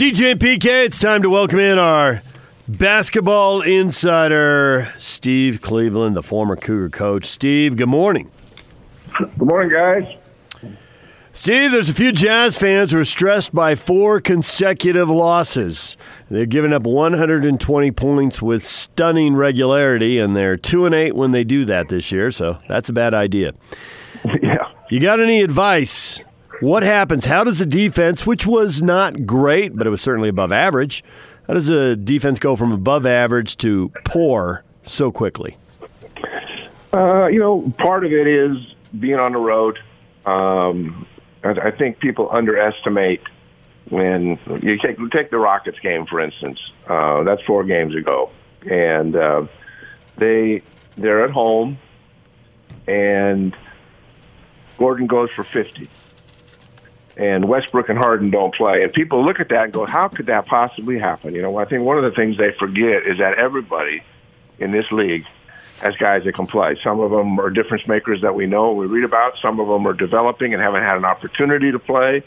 [0.00, 2.22] DJ PK, it's time to welcome in our
[2.66, 7.26] basketball insider, Steve Cleveland, the former Cougar coach.
[7.26, 8.30] Steve, good morning.
[9.18, 10.74] Good morning, guys.
[11.34, 15.98] Steve, there's a few Jazz fans who are stressed by four consecutive losses.
[16.30, 21.44] They're giving up 120 points with stunning regularity, and they're 2 and 8 when they
[21.44, 23.52] do that this year, so that's a bad idea.
[24.42, 24.72] Yeah.
[24.88, 26.22] You got any advice
[26.60, 27.24] what happens?
[27.24, 31.02] How does the defense, which was not great, but it was certainly above average,
[31.46, 35.56] how does the defense go from above average to poor so quickly?
[36.92, 39.78] Uh, you know, part of it is being on the road.
[40.26, 41.06] Um,
[41.42, 43.22] I, I think people underestimate
[43.88, 46.60] when you take take the Rockets game for instance.
[46.86, 48.30] Uh, that's four games ago,
[48.68, 49.46] and uh,
[50.18, 50.62] they
[50.96, 51.78] they're at home,
[52.86, 53.56] and
[54.78, 55.88] Gordon goes for fifty
[57.16, 58.82] and Westbrook and Harden don't play.
[58.82, 61.34] And people look at that and go, how could that possibly happen?
[61.34, 64.02] You know, I think one of the things they forget is that everybody
[64.58, 65.26] in this league
[65.80, 66.78] has guys that can play.
[66.82, 69.38] Some of them are difference makers that we know and we read about.
[69.40, 72.22] Some of them are developing and haven't had an opportunity to play.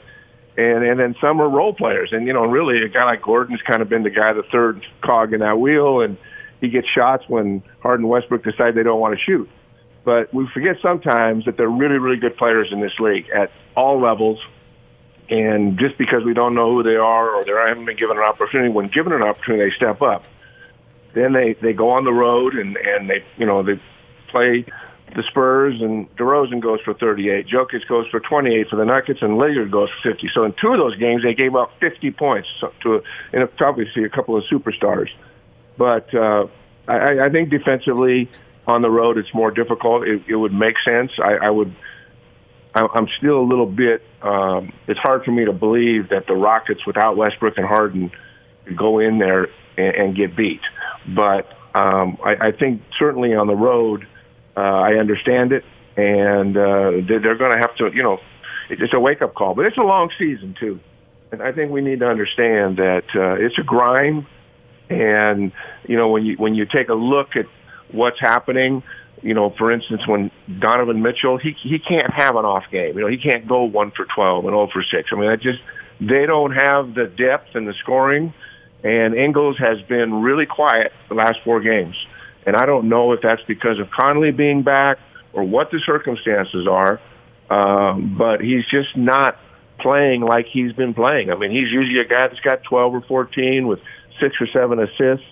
[0.58, 2.12] And, and then some are role players.
[2.14, 4.86] And, you know, really a guy like Gordon's kind of been the guy, the third
[5.02, 6.02] cog in that wheel.
[6.02, 6.18] And
[6.62, 9.50] he gets shots when Harden and Westbrook decide they don't want to shoot.
[10.04, 14.00] But we forget sometimes that they're really, really good players in this league at all
[14.00, 14.40] levels,
[15.34, 18.24] and just because we don't know who they are or they haven't been given an
[18.24, 20.26] opportunity, when given an opportunity, they step up.
[21.16, 23.82] Then they, they go on the road and, and they, you know, they
[24.28, 24.64] play
[25.16, 27.48] the Spurs and DeRozan goes for 38.
[27.48, 30.30] Jokic goes for 28 for the Nuggets and Lillard goes for 50.
[30.36, 32.48] So in two of those games, they gave up 50 points
[32.84, 35.10] to, and obviously a couple of superstars.
[35.80, 36.46] But uh,
[36.88, 38.30] I, I think defensively
[38.68, 40.08] on the road, it's more difficult.
[40.08, 41.12] It, it would make sense.
[41.18, 41.76] I, I would–
[42.76, 44.02] I'm still a little bit.
[44.22, 48.12] Um, it's hard for me to believe that the Rockets, without Westbrook and Harden,
[48.76, 50.62] go in there and, and get beat.
[51.08, 54.08] But um, I, I think certainly on the road,
[54.56, 57.92] uh, I understand it, and uh, they're, they're going to have to.
[57.94, 58.20] You know,
[58.70, 60.80] it's a wake up call, but it's a long season too,
[61.32, 64.26] and I think we need to understand that uh, it's a grind.
[64.90, 65.52] And
[65.88, 67.46] you know, when you when you take a look at
[67.92, 68.84] what's happening
[69.24, 72.96] you know, for instance, when Donovan Mitchell, he he can't have an off game.
[72.96, 75.10] You know, he can't go one for twelve and zero for six.
[75.12, 75.60] I mean, that just
[76.00, 78.34] they don't have the depth and the scoring.
[78.84, 81.96] And Ingles has been really quiet the last four games,
[82.46, 85.00] and I don't know if that's because of Conley being back
[85.32, 87.00] or what the circumstances are.
[87.50, 89.38] Um, but he's just not
[89.80, 91.32] playing like he's been playing.
[91.32, 93.80] I mean, he's usually a guy that's got 12 or 14 with
[94.20, 95.26] six or seven assists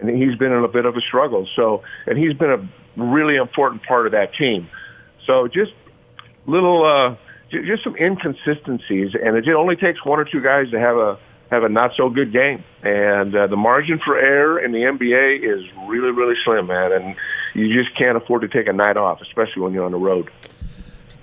[0.00, 1.48] and he's been in a bit of a struggle.
[1.54, 4.68] So, and he's been a really important part of that team.
[5.26, 5.72] So, just
[6.46, 7.16] little, uh,
[7.50, 11.18] just some inconsistencies, and it only takes one or two guys to have a
[11.50, 12.64] have a not so good game.
[12.82, 16.92] And uh, the margin for error in the NBA is really, really slim, man.
[16.92, 17.16] And
[17.54, 20.30] you just can't afford to take a night off, especially when you're on the road.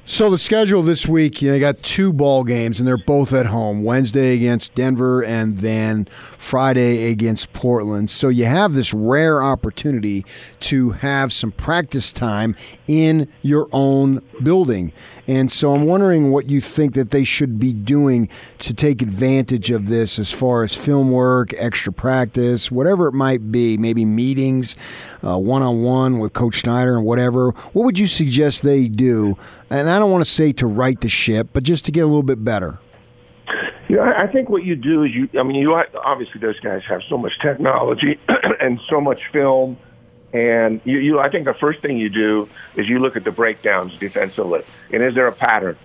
[0.06, 3.46] So the schedule this week, you know, got two ball games, and they're both at
[3.46, 3.84] home.
[3.84, 6.08] Wednesday against Denver, and then
[6.42, 8.10] Friday against Portland.
[8.10, 10.26] So you have this rare opportunity
[10.62, 12.56] to have some practice time
[12.88, 14.92] in your own building.
[15.28, 18.28] And so I'm wondering what you think that they should be doing
[18.60, 23.52] to take advantage of this as far as film work, extra practice, whatever it might
[23.52, 24.76] be, maybe meetings,
[25.22, 27.52] one on one with Coach Snyder and whatever.
[27.74, 29.38] What would you suggest they do?
[29.70, 32.08] And I don't want to say to right the ship, but just to get a
[32.08, 32.80] little bit better.
[33.92, 35.28] Yeah, I think what you do is you.
[35.38, 38.18] I mean, you obviously those guys have so much technology
[38.62, 39.78] and so much film,
[40.32, 41.20] and you, you.
[41.20, 42.48] I think the first thing you do
[42.78, 44.64] is you look at the breakdowns defensively,
[44.94, 45.78] and is there a pattern?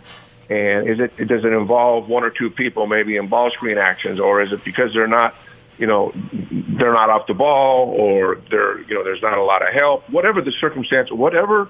[0.48, 4.20] And is it does it involve one or two people maybe in ball screen actions,
[4.20, 5.34] or is it because they're not,
[5.76, 9.66] you know, they're not off the ball, or they're you know there's not a lot
[9.66, 11.68] of help, whatever the circumstance, whatever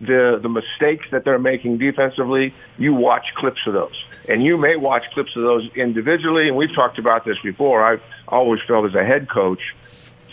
[0.00, 4.76] the the mistakes that they're making defensively, you watch clips of those, and you may
[4.76, 6.48] watch clips of those individually.
[6.48, 7.84] And we've talked about this before.
[7.84, 9.74] I've always felt as a head coach,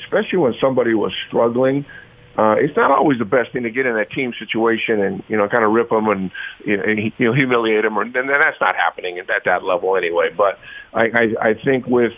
[0.04, 1.86] especially when somebody was struggling,
[2.38, 5.38] uh, it's not always the best thing to get in a team situation and you
[5.38, 6.32] know kind of rip them and
[6.66, 6.78] you
[7.18, 10.30] know, humiliate them, or and that's not happening at that level anyway.
[10.36, 10.60] But
[10.94, 12.12] I, I, I think with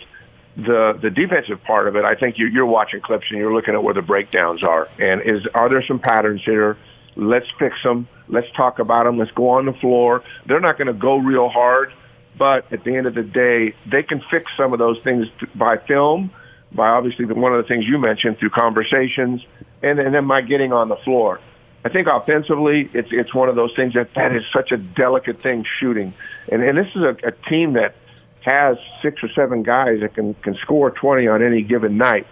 [0.56, 3.74] the the defensive part of it, I think you, you're watching clips and you're looking
[3.74, 6.76] at where the breakdowns are, and is are there some patterns here?
[7.18, 8.08] Let's fix them.
[8.28, 9.18] Let's talk about them.
[9.18, 10.22] Let's go on the floor.
[10.46, 11.92] They're not going to go real hard,
[12.38, 15.78] but at the end of the day, they can fix some of those things by
[15.78, 16.30] film,
[16.72, 19.44] by obviously one of the things you mentioned through conversations,
[19.82, 21.40] and, and then by getting on the floor.
[21.84, 25.40] I think offensively, it's it's one of those things that that is such a delicate
[25.40, 26.12] thing shooting,
[26.50, 27.94] and and this is a, a team that
[28.40, 32.26] has six or seven guys that can can score 20 on any given night.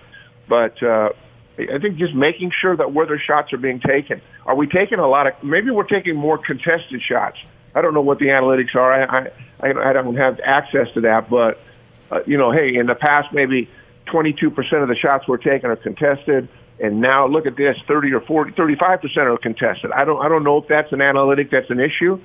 [0.48, 1.10] But uh,
[1.58, 4.20] I think just making sure that where their shots are being taken.
[4.44, 5.42] Are we taking a lot of?
[5.42, 7.38] Maybe we're taking more contested shots.
[7.74, 8.92] I don't know what the analytics are.
[8.92, 9.30] I
[9.60, 11.60] I, I don't have access to that, but
[12.10, 13.68] uh, you know, hey, in the past maybe
[14.06, 16.48] 22% of the shots we're taking are contested,
[16.78, 19.90] and now look at this, 30 or 40, 35% are contested.
[19.92, 22.20] I don't I don't know if that's an analytic that's an issue,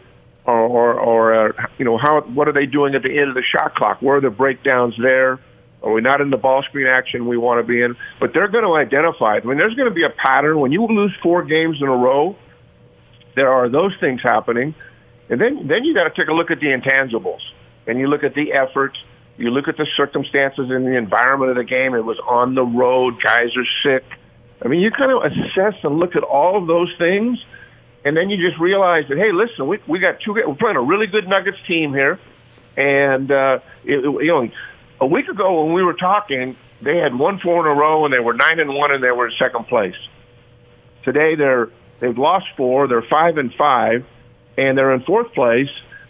[0.46, 3.36] or or, or uh, you know how what are they doing at the end of
[3.36, 4.02] the shot clock?
[4.02, 5.40] Where are the breakdowns there?
[5.84, 7.98] Are we not in the ball screen action we want to be in?
[8.20, 9.38] But they're going to identify.
[9.38, 11.96] I mean, there's going to be a pattern when you lose four games in a
[11.96, 12.36] row.
[13.36, 14.76] There are those things happening,
[15.30, 17.40] and then then you got to take a look at the intangibles,
[17.88, 18.98] and you look at the effort,
[19.38, 21.96] you look at the circumstances and the environment of the game.
[21.96, 23.22] It was on the road.
[23.22, 24.04] Guys are sick.
[24.62, 27.44] I mean, you kind of assess and look at all of those things,
[28.04, 30.34] and then you just realize that hey, listen, we we got two.
[30.34, 32.20] We're playing a really good Nuggets team here,
[32.76, 34.50] and uh, it, you know
[35.02, 38.14] a week ago when we were talking, they had won four in a row and
[38.14, 39.96] they were nine and one and they were in second place.
[41.04, 41.70] Today they're
[42.00, 44.06] they've lost four, they're five and five,
[44.58, 45.70] and they're in fourth place.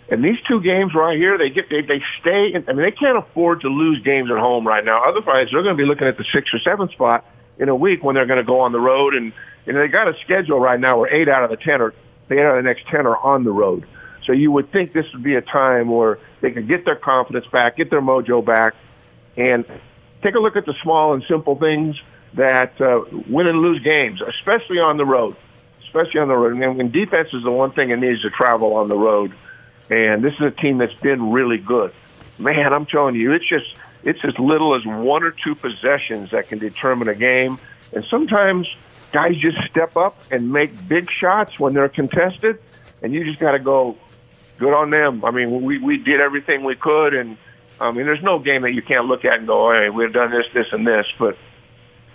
[0.10, 2.54] And these two games right here, they get they they stay.
[2.54, 5.04] In, I mean, they can't afford to lose games at home right now.
[5.06, 7.26] Otherwise, they're going to be looking at the sixth or seventh spot
[7.58, 9.16] in a week when they're going to go on the road.
[9.16, 9.32] And
[9.66, 11.94] and they got a schedule right now where eight out of the ten are
[12.30, 13.88] eight out of the next ten are on the road.
[14.26, 17.46] So you would think this would be a time where they could get their confidence
[17.48, 18.76] back, get their mojo back,
[19.36, 19.66] and
[20.22, 22.00] take a look at the small and simple things
[22.34, 25.36] that uh, win and lose games, especially on the road.
[25.84, 26.80] Especially on the road.
[26.80, 29.34] And, defense is the one thing that needs to travel on the road.
[29.90, 31.94] And this is a team that's been really good.
[32.40, 36.48] Man, I'm telling you, it's just it's as little as one or two possessions that
[36.48, 37.60] can determine a game.
[37.94, 38.68] And sometimes
[39.12, 42.60] guys just step up and make big shots when they're contested,
[43.02, 43.98] and you just got to go,
[44.62, 45.26] good on them.
[45.26, 47.38] I mean, we we did everything we could, and
[47.82, 50.32] I mean, there's no game that you can't look at and go, hey, we've done
[50.32, 51.08] this, this, and this.
[51.18, 51.36] But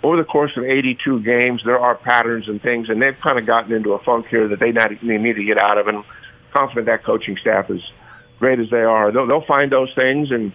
[0.01, 3.45] over the course of 82 games, there are patterns and things, and they've kind of
[3.45, 5.87] gotten into a funk here that they, not, they need to get out of.
[5.87, 6.05] And I'm
[6.53, 7.81] confident that coaching staff is
[8.39, 9.11] great as they are.
[9.11, 10.53] They'll, they'll find those things and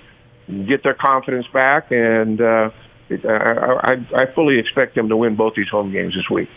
[0.67, 1.93] get their confidence back.
[1.93, 2.71] And uh,
[3.11, 6.49] it, I, I, I fully expect them to win both these home games this week.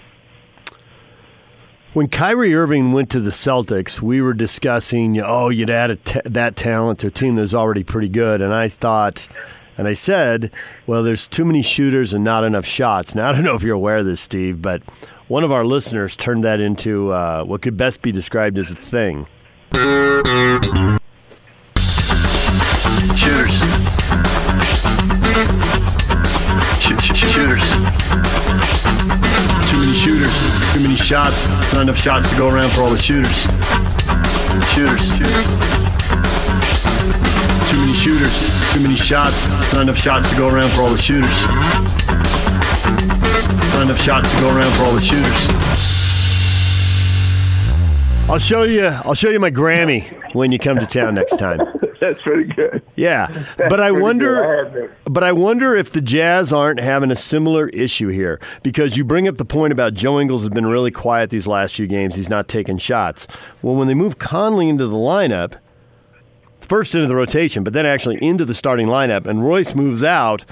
[1.95, 6.99] When Kyrie Irving went to the Celtics, we were discussing, oh, you'd add that talent
[6.99, 8.41] to a team that's already pretty good.
[8.41, 9.29] And I thought,
[9.77, 10.51] and I said,
[10.85, 13.15] well, there's too many shooters and not enough shots.
[13.15, 14.83] Now, I don't know if you're aware of this, Steve, but
[15.29, 18.75] one of our listeners turned that into uh, what could best be described as a
[18.75, 19.25] thing.
[31.05, 33.43] Shots, not enough shots to go around for all the shooters.
[34.73, 35.05] Shooters.
[35.05, 35.45] shooters.
[37.69, 40.97] Too many shooters, too many shots, not enough shots to go around for all the
[40.97, 41.45] shooters.
[43.73, 46.04] Not enough shots to go around for all the shooters.
[48.27, 48.87] I'll show you.
[48.87, 51.59] I'll show you my Grammy when you come to town next time.
[51.99, 52.81] That's pretty good.
[52.95, 58.07] Yeah, but I wonder, but I wonder if the Jazz aren't having a similar issue
[58.07, 61.45] here because you bring up the point about Joe Ingles has been really quiet these
[61.45, 62.15] last few games.
[62.15, 63.27] He's not taking shots.
[63.61, 65.57] Well, when they move Conley into the lineup,
[66.61, 70.45] first into the rotation, but then actually into the starting lineup, and Royce moves out.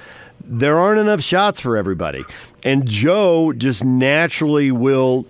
[0.45, 2.23] There aren't enough shots for everybody.
[2.63, 5.25] And Joe just naturally will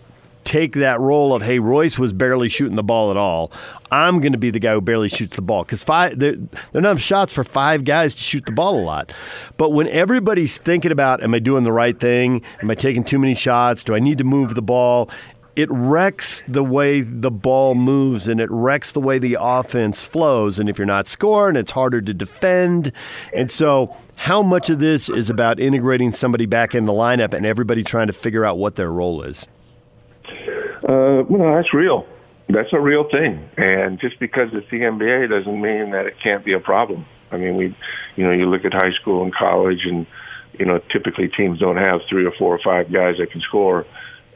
[0.54, 3.52] take that role of hey Royce was barely shooting the ball at all.
[3.92, 6.60] I'm going to be the guy who barely shoots the ball because five there there
[6.76, 9.12] are enough shots for five guys to shoot the ball a lot.
[9.58, 12.44] But when everybody's thinking about am I doing the right thing?
[12.62, 13.84] Am I taking too many shots?
[13.84, 15.10] Do I need to move the ball?
[15.56, 20.60] It wrecks the way the ball moves and it wrecks the way the offense flows.
[20.60, 22.92] And if you're not scoring, it's harder to defend.
[23.36, 27.44] And so, how much of this is about integrating somebody back in the lineup and
[27.44, 29.48] everybody trying to figure out what their role is?
[30.84, 32.06] Uh, well, that's real.
[32.50, 33.50] That's a real thing.
[33.58, 37.06] And just because it's the NBA doesn't mean that it can't be a problem.
[37.32, 37.76] I mean, we,
[38.16, 40.06] you know, you look at high school and college, and
[40.60, 43.86] you know, typically teams don't have three or four or five guys that can score,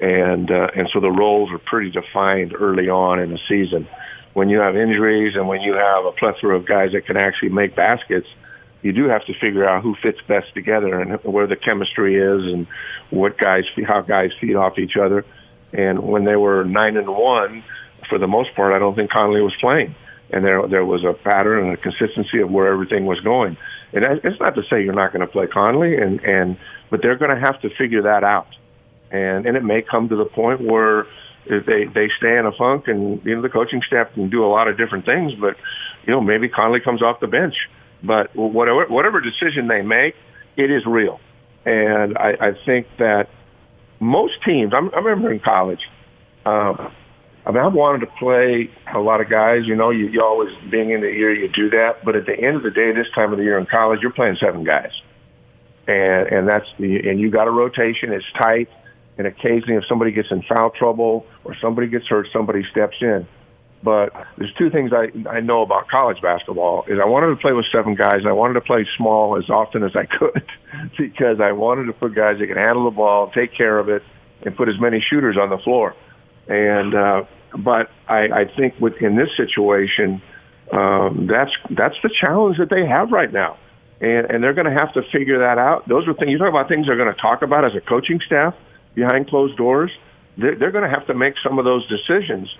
[0.01, 3.87] and uh, and so the roles are pretty defined early on in the season.
[4.33, 7.49] When you have injuries and when you have a plethora of guys that can actually
[7.49, 8.27] make baskets,
[8.81, 12.53] you do have to figure out who fits best together and where the chemistry is
[12.53, 12.67] and
[13.09, 15.25] what guys, how guys feed off each other.
[15.73, 17.63] And when they were nine and one,
[18.09, 19.95] for the most part, I don't think Conley was playing.
[20.29, 23.57] And there, there was a pattern and a consistency of where everything was going.
[23.93, 26.57] And it's not to say you're not going to play Conley, and and
[26.89, 28.47] but they're going to have to figure that out.
[29.11, 31.05] And and it may come to the point where
[31.49, 34.49] they they stay in a funk, and you know the coaching staff can do a
[34.49, 35.55] lot of different things, but
[36.05, 37.55] you know maybe Conley comes off the bench
[38.03, 40.15] But whatever whatever decision they make,
[40.57, 41.21] it is real.
[41.65, 43.29] And I, I think that
[43.99, 45.81] most teams, I'm, I remember in college,
[46.45, 46.91] um,
[47.45, 49.65] I mean, I've wanted to play a lot of guys.
[49.65, 52.37] You know, you, you always being in the year you do that, but at the
[52.37, 54.91] end of the day, this time of the year in college, you're playing seven guys,
[55.87, 58.11] and and that's the and you got a rotation.
[58.11, 58.69] It's tight,
[59.17, 63.25] and occasionally if somebody gets in foul trouble or somebody gets hurt, somebody steps in.
[63.83, 67.53] But there's two things I I know about college basketball is I wanted to play
[67.53, 68.19] with seven guys.
[68.19, 70.45] And I wanted to play small as often as I could
[70.97, 74.03] because I wanted to put guys that can handle the ball, take care of it,
[74.41, 75.95] and put as many shooters on the floor.
[76.47, 77.23] And uh,
[77.55, 80.21] but I, I think within this situation,
[80.71, 83.57] um, that's that's the challenge that they have right now,
[84.01, 85.87] and and they're going to have to figure that out.
[85.87, 88.19] Those are things you talk about things they're going to talk about as a coaching
[88.25, 88.53] staff
[88.95, 89.91] behind closed doors.
[90.37, 92.53] They're, they're going to have to make some of those decisions,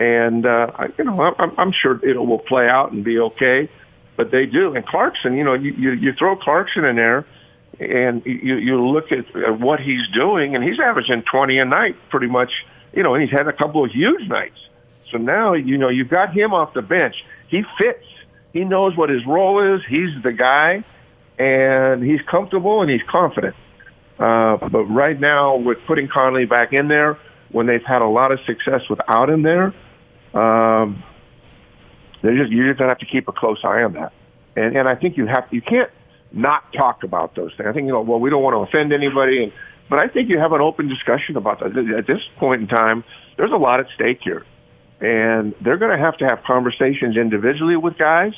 [0.00, 3.68] and uh, you know I'm, I'm sure it will play out and be okay.
[4.16, 7.26] But they do, and Clarkson, you know, you you, you throw Clarkson in there,
[7.78, 11.96] and you you look at, at what he's doing, and he's averaging 20 a night
[12.10, 12.50] pretty much
[12.92, 14.58] you know, and he's had a couple of huge nights.
[15.10, 17.24] So now, you know, you've got him off the bench.
[17.48, 18.04] He fits.
[18.52, 19.82] He knows what his role is.
[19.88, 20.84] He's the guy,
[21.38, 23.54] and he's comfortable and he's confident.
[24.18, 27.18] Uh, but right now, with putting Conley back in there,
[27.52, 29.72] when they've had a lot of success without him there,
[30.38, 31.02] um,
[32.22, 34.12] they're just you're just gonna have to keep a close eye on that.
[34.56, 35.90] And and I think you have you can't
[36.32, 37.68] not talk about those things.
[37.68, 39.52] I think you know, well, we don't want to offend anybody, and
[39.88, 41.76] but I think you have an open discussion about that.
[41.96, 43.04] At this point in time,
[43.36, 44.44] there's a lot at stake here.
[45.00, 48.34] And they're going to have to have conversations individually with guys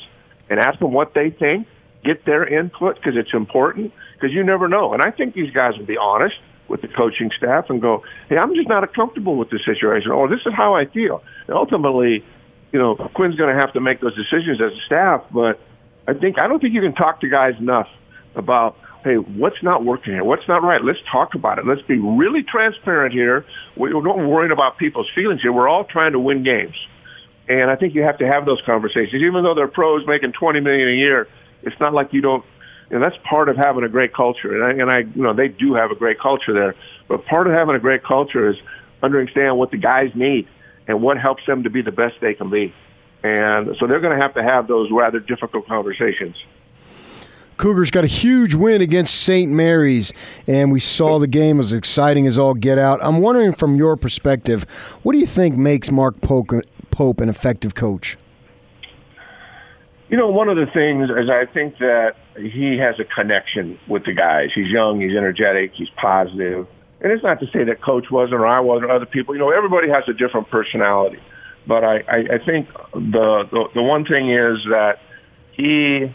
[0.49, 1.67] and ask them what they think,
[2.03, 4.93] get their input because it's important because you never know.
[4.93, 6.35] And I think these guys will be honest
[6.71, 10.27] with the coaching staff and go, hey, I'm just not comfortable with this situation or
[10.27, 11.23] this is how I feel.
[11.47, 12.25] And ultimately,
[12.71, 15.59] you know, Quinn's going to have to make those decisions as a staff, but
[16.07, 17.87] I think, I don't think you can talk to guys enough
[18.35, 20.23] about hey, what's not working here?
[20.23, 20.83] What's not right?
[20.83, 21.65] Let's talk about it.
[21.65, 23.45] Let's be really transparent here.
[23.75, 25.51] We're not worrying about people's feelings here.
[25.51, 26.75] We're all trying to win games.
[27.49, 29.23] And I think you have to have those conversations.
[29.23, 31.27] Even though they're pros making 20 million a year,
[31.63, 32.45] it's not like you don't,
[32.91, 34.53] and that's part of having a great culture.
[34.53, 36.75] And I, and I, you know, they do have a great culture there.
[37.07, 38.57] But part of having a great culture is
[39.01, 40.47] understanding what the guys need
[40.87, 42.73] and what helps them to be the best they can be.
[43.23, 46.35] And so they're going to have to have those rather difficult conversations.
[47.55, 49.49] Cougars got a huge win against St.
[49.49, 50.11] Mary's,
[50.47, 52.99] and we saw the game as exciting as all get out.
[53.03, 54.63] I'm wondering, from your perspective,
[55.03, 56.49] what do you think makes Mark Pope,
[56.89, 58.17] Pope an effective coach?
[60.09, 64.05] You know, one of the things is I think that he has a connection with
[64.05, 64.51] the guys.
[64.53, 66.67] He's young, he's energetic, he's positive.
[67.01, 69.33] And it's not to say that coach wasn't or I wasn't or other people.
[69.33, 71.19] You know, everybody has a different personality.
[71.67, 74.99] But I, I, I think the, the the one thing is that
[75.51, 76.13] he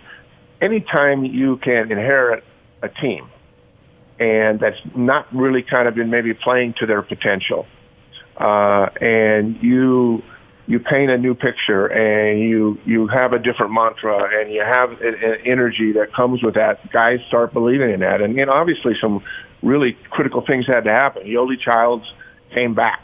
[0.60, 2.42] anytime you can inherit
[2.82, 3.28] a team
[4.18, 7.66] and that's not really kind of been maybe playing to their potential,
[8.38, 10.22] uh, and you
[10.66, 14.92] you paint a new picture and you you have a different mantra and you have
[15.00, 16.90] an energy that comes with that.
[16.92, 19.22] Guys start believing in that, and you know obviously some
[19.62, 21.24] really critical things had to happen.
[21.24, 22.04] Yoeli Childs
[22.52, 23.00] came back,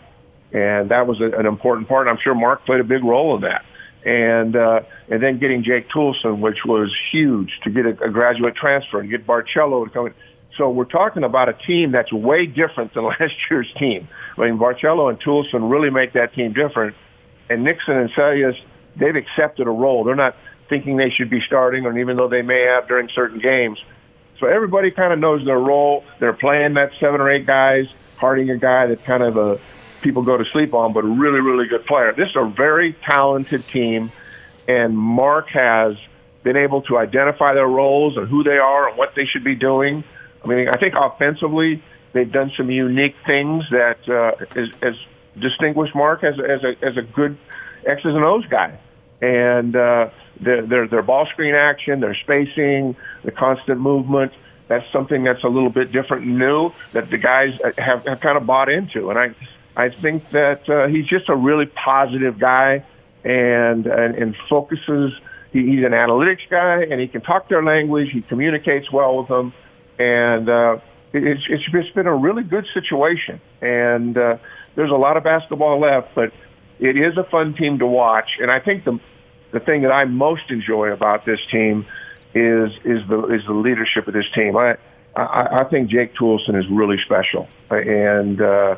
[0.53, 2.09] and that was a, an important part.
[2.09, 3.65] I'm sure Mark played a big role in that
[4.05, 8.57] and uh, and then getting Jake Toolson, which was huge to get a, a graduate
[8.57, 10.15] transfer and get Barcello to come in.
[10.57, 14.09] So we're talking about a team that's way different than last year's team.
[14.37, 16.97] I mean, Barcello and Toolson really make that team different.
[17.49, 18.61] And Nixon and Seljaas,
[18.97, 20.05] they've accepted a role.
[20.05, 20.37] They're not
[20.69, 23.83] thinking they should be starting, or even though they may have during certain games.
[24.39, 26.05] So everybody kind of knows their role.
[26.19, 27.89] They're playing that seven or eight guys.
[28.17, 29.59] Harding, a guy that kind of a
[30.01, 32.13] people go to sleep on, but a really, really good player.
[32.13, 34.13] This is a very talented team,
[34.69, 35.97] and Mark has
[36.43, 39.55] been able to identify their roles and who they are and what they should be
[39.55, 40.05] doing.
[40.45, 41.83] I mean, I think offensively,
[42.13, 44.97] they've done some unique things that uh, is, is
[45.39, 47.39] distinguished Mark as, as, a, as a good
[47.87, 48.79] X's and O's guy.
[49.21, 50.11] And uh,
[50.41, 54.33] their, their, their ball screen action, their spacing, the constant movement,
[54.69, 58.37] that's something that's a little bit different and new that the guys have, have kind
[58.37, 59.11] of bought into.
[59.11, 59.35] And I,
[59.77, 62.85] I think that uh, he's just a really positive guy
[63.25, 65.13] and and, and focuses.
[65.53, 68.11] He, he's an analytics guy and he can talk their language.
[68.11, 69.53] He communicates well with them,
[69.99, 70.79] and uh,
[71.13, 73.41] it's it's just been a really good situation.
[73.61, 74.39] And uh,
[74.75, 76.33] there's a lot of basketball left, but
[76.81, 78.39] it is a fun team to watch.
[78.41, 78.99] And I think the
[79.53, 81.87] the thing that I most enjoy about this team
[82.35, 84.57] is is the is the leadership of this team.
[84.57, 84.77] I
[85.15, 88.77] I, I think Jake Toolson is really special, and uh,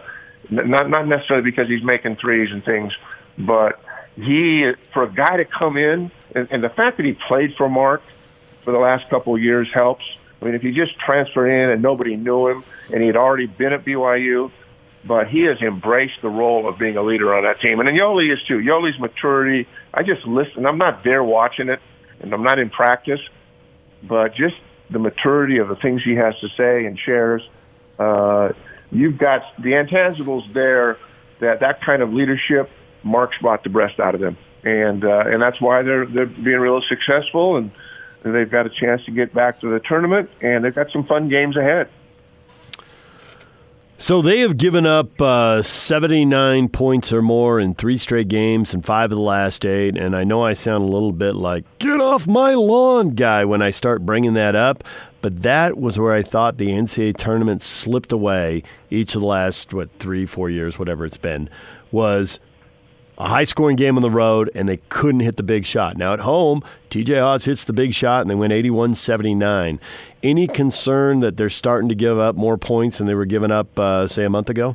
[0.50, 2.92] not not necessarily because he's making threes and things,
[3.38, 3.80] but
[4.16, 7.68] he for a guy to come in and, and the fact that he played for
[7.68, 8.02] Mark
[8.64, 10.04] for the last couple of years helps.
[10.40, 13.46] I mean, if you just transfer in and nobody knew him and he had already
[13.46, 14.50] been at BYU,
[15.06, 17.78] but he has embraced the role of being a leader on that team.
[17.78, 18.58] And then Yoeli is too.
[18.58, 19.68] Yoeli's maturity.
[19.92, 20.66] I just listen.
[20.66, 21.80] I'm not there watching it,
[22.20, 23.20] and I'm not in practice,
[24.02, 24.56] but just
[24.90, 27.42] the maturity of the things he has to say and shares.
[27.98, 28.50] Uh,
[28.90, 30.98] you've got the intangibles there
[31.40, 32.70] that that kind of leadership.
[33.02, 36.60] Mark's brought the best out of them, and uh, and that's why they're they're being
[36.60, 37.70] real successful, and
[38.22, 41.28] they've got a chance to get back to the tournament, and they've got some fun
[41.28, 41.90] games ahead.
[43.96, 48.84] So they have given up uh, 79 points or more in three straight games and
[48.84, 49.96] five of the last eight.
[49.96, 53.62] And I know I sound a little bit like, get off my lawn guy when
[53.62, 54.82] I start bringing that up.
[55.22, 59.72] But that was where I thought the NCAA tournament slipped away each of the last,
[59.72, 61.48] what, three, four years, whatever it's been,
[61.90, 62.40] was
[63.16, 65.96] a high scoring game on the road and they couldn't hit the big shot.
[65.96, 69.80] Now at home, TJ Haws hits the big shot and they win 81 79.
[70.24, 73.78] Any concern that they're starting to give up more points than they were giving up,
[73.78, 74.74] uh, say, a month ago?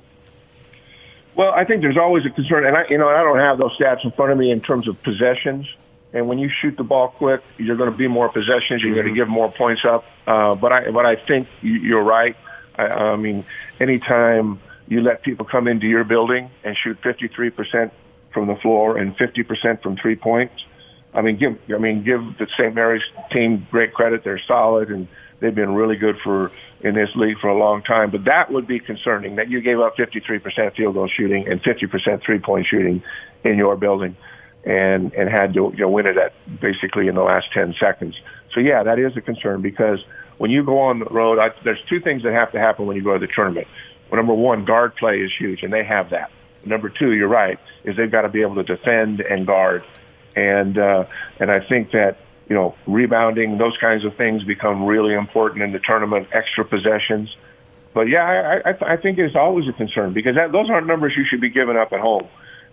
[1.35, 3.75] Well, I think there's always a concern, and I, you know, I don't have those
[3.77, 5.67] stats in front of me in terms of possessions.
[6.13, 8.81] And when you shoot the ball quick, you're going to be more possessions.
[8.83, 10.05] You're going to give more points up.
[10.25, 12.37] Uh, but I, but I think you're right.
[12.75, 13.43] I, I mean,
[13.79, 17.93] anytime you let people come into your building and shoot 53 percent
[18.31, 20.65] from the floor and 50% from three points.
[21.13, 22.75] I mean, give I mean give the St.
[22.75, 24.23] Mary's team great credit.
[24.23, 25.07] They're solid and
[25.39, 28.09] they've been really good for in this league for a long time.
[28.09, 32.21] But that would be concerning that you gave up 53% field goal shooting and 50%
[32.21, 33.03] three point shooting
[33.43, 34.15] in your building,
[34.63, 38.19] and and had to you know, win it at basically in the last 10 seconds.
[38.53, 40.03] So yeah, that is a concern because
[40.37, 42.95] when you go on the road, I, there's two things that have to happen when
[42.95, 43.67] you go to the tournament.
[44.09, 46.31] Well, number one, guard play is huge, and they have that.
[46.65, 49.83] Number two, you're right, is they've got to be able to defend and guard,
[50.35, 51.05] and uh,
[51.39, 52.17] and I think that
[52.49, 56.27] you know rebounding those kinds of things become really important in the tournament.
[56.33, 57.35] Extra possessions,
[57.93, 61.13] but yeah, I, I, I think it's always a concern because that, those aren't numbers
[61.15, 62.27] you should be giving up at home.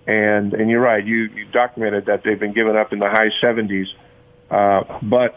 [0.07, 3.31] And and you're right, you, you documented that they've been given up in the high
[3.43, 3.89] 70s,
[4.51, 5.37] uh, but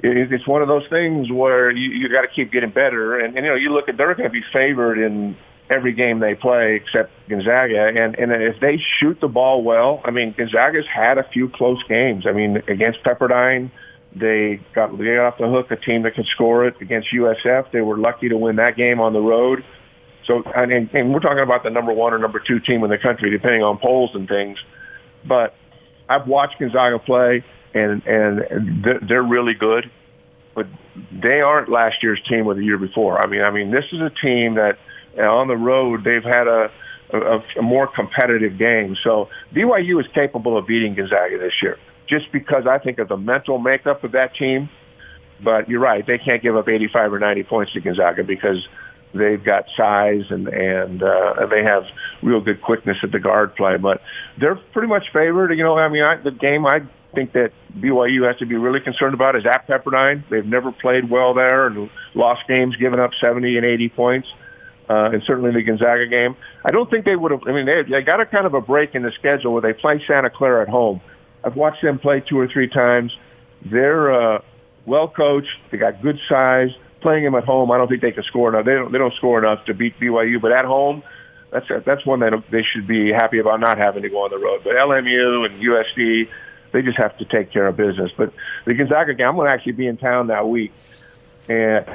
[0.00, 3.18] it, it's one of those things where you, you got to keep getting better.
[3.18, 5.36] And, and you know, you look at they're going to be favored in
[5.70, 7.88] every game they play except Gonzaga.
[7.88, 11.82] And, and if they shoot the ball well, I mean, Gonzaga's had a few close
[11.84, 12.26] games.
[12.26, 13.70] I mean, against Pepperdine,
[14.14, 16.80] they got, they got off the hook a team that could score it.
[16.80, 19.64] Against USF, they were lucky to win that game on the road.
[20.26, 22.98] So, and, and we're talking about the number one or number two team in the
[22.98, 24.58] country, depending on polls and things.
[25.24, 25.54] But
[26.08, 29.90] I've watched Gonzaga play, and and they're, they're really good,
[30.54, 30.66] but
[31.12, 33.24] they aren't last year's team or the year before.
[33.24, 34.78] I mean, I mean, this is a team that
[35.16, 36.70] on the road, they've had a,
[37.12, 38.96] a, a more competitive game.
[39.02, 43.16] So BYU is capable of beating Gonzaga this year, just because I think of the
[43.16, 44.68] mental makeup of that team.
[45.42, 48.66] But you're right; they can't give up 85 or 90 points to Gonzaga because
[49.14, 51.84] they've got size and and uh, they have
[52.22, 53.76] real good quickness at the guard play.
[53.76, 54.02] But
[54.38, 55.56] they're pretty much favored.
[55.56, 56.80] You know, I mean, I, the game I
[57.14, 60.28] think that BYU has to be really concerned about is at Pepperdine.
[60.28, 64.28] They've never played well there and lost games, giving up 70 and 80 points
[64.88, 66.36] uh, and certainly the Gonzaga game.
[66.64, 67.42] I don't think they would have.
[67.46, 69.72] I mean, they, they got a kind of a break in the schedule where they
[69.72, 71.00] play Santa Clara at home.
[71.44, 73.16] I've watched them play two or three times.
[73.62, 74.42] They're uh,
[74.86, 75.56] well coached.
[75.70, 76.70] They got good size.
[77.00, 78.64] Playing them at home, I don't think they can score enough.
[78.64, 78.90] They don't.
[78.90, 80.40] They don't score enough to beat BYU.
[80.40, 81.04] But at home,
[81.50, 84.38] that's that's one that they should be happy about not having to go on the
[84.38, 84.62] road.
[84.64, 86.28] But LMU and USC,
[86.72, 88.10] they just have to take care of business.
[88.16, 88.32] But
[88.64, 90.72] the Gonzaga game, I'm going to actually be in town that week,
[91.48, 91.86] and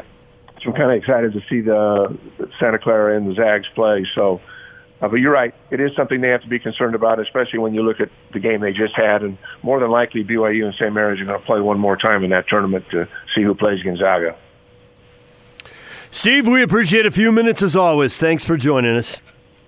[0.63, 2.17] so I'm kind of excited to see the
[2.59, 4.05] Santa Clara and the Zags play.
[4.15, 4.41] So,
[5.01, 5.53] uh, but you're right.
[5.71, 8.39] It is something they have to be concerned about, especially when you look at the
[8.39, 9.23] game they just had.
[9.23, 10.93] And more than likely, BYU and St.
[10.93, 13.83] Mary's are going to play one more time in that tournament to see who plays
[13.83, 14.35] Gonzaga.
[16.11, 18.17] Steve, we appreciate a few minutes as always.
[18.17, 19.19] Thanks for joining us.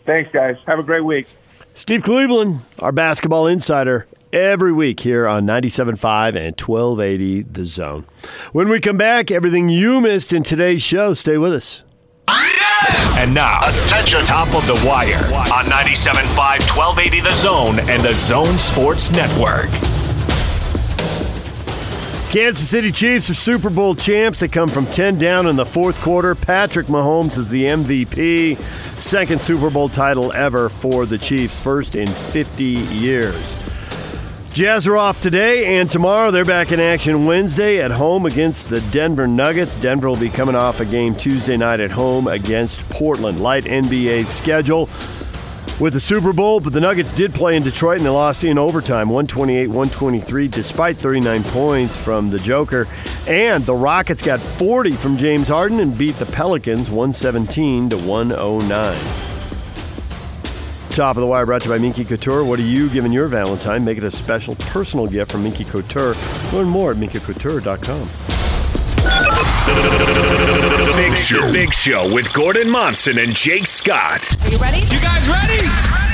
[0.06, 0.58] Thanks, guys.
[0.68, 1.28] Have a great week.
[1.74, 8.06] Steve Cleveland, our basketball insider, every week here on 97.5 and 1280 The Zone.
[8.52, 11.84] When we come back, everything you missed in today's show, stay with us.
[13.18, 15.16] And now, attention, top of the wire
[15.54, 16.36] on 97.5,
[16.76, 19.70] 1280 The Zone and The Zone Sports Network.
[22.32, 24.42] Kansas City Chiefs are Super Bowl champs.
[24.42, 26.36] They come from 10 down in the fourth quarter.
[26.36, 28.58] Patrick Mahomes is the MVP.
[29.00, 33.56] Second Super Bowl title ever for the Chiefs, first in 50 years.
[34.56, 36.32] Jazz are off today and tomorrow.
[36.32, 39.76] They're back in action Wednesday at home against the Denver Nuggets.
[39.76, 43.42] Denver will be coming off a game Tuesday night at home against Portland.
[43.42, 44.88] Light NBA schedule.
[45.82, 48.58] with the Super Bowl, but the Nuggets did play in Detroit and they lost in
[48.58, 52.88] overtime 128 123, despite 39 points from the Joker.
[53.28, 59.35] And the Rockets got 40 from James Harden and beat the Pelicans 117 to 109.
[60.96, 62.46] Top of the wire brought to you by Minky Couture.
[62.46, 63.84] What are you giving your Valentine?
[63.84, 66.16] Make it a special personal gift from Minky Couture.
[66.54, 68.08] Learn more at minkycouture.com.
[70.86, 71.52] The Big Show.
[71.52, 74.42] Big Show with Gordon Monson and Jake Scott.
[74.46, 74.78] Are you ready?
[74.88, 76.05] You guys ready?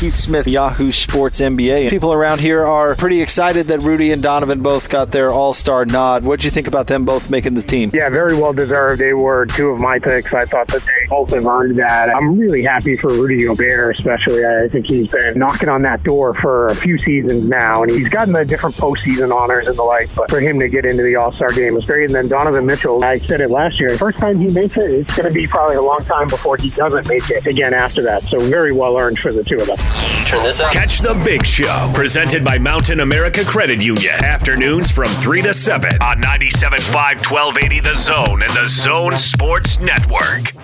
[0.00, 1.90] Keith Smith, Yahoo Sports NBA.
[1.90, 5.84] People around here are pretty excited that Rudy and Donovan both got their All Star
[5.84, 6.24] nod.
[6.24, 7.90] What do you think about them both making the team?
[7.92, 8.98] Yeah, very well deserved.
[8.98, 10.32] They were two of my picks.
[10.32, 12.08] I thought that they both have earned that.
[12.16, 14.42] I'm really happy for Rudy Gobert, especially.
[14.46, 18.08] I think he's been knocking on that door for a few seasons now, and he's
[18.08, 20.08] gotten the different postseason honors and the like.
[20.14, 22.06] But for him to get into the All Star game was great.
[22.06, 23.98] And then Donovan Mitchell, I said it last year.
[23.98, 26.70] First time he makes it, it's going to be probably a long time before he
[26.70, 28.22] doesn't make it again after that.
[28.22, 29.89] So very well earned for the two of them.
[30.26, 30.72] Turn this up.
[30.72, 34.12] Catch the Big Show, presented by Mountain America Credit Union.
[34.22, 40.54] Afternoons from 3 to 7 on 97.5 1280 The Zone and The Zone Sports Network.